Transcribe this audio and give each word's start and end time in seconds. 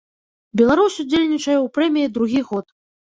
Беларусь 0.61 0.95
удзельнічае 1.03 1.57
ў 1.65 1.75
прэміі 1.77 2.13
другі 2.17 2.41
год. 2.53 2.65